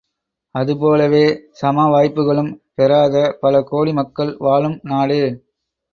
[0.55, 1.25] அதுபோலவே
[1.51, 5.21] சம வாய்ப்புக்களும் பெறாத பல கோடி மக்கள் வாழும் நாடு.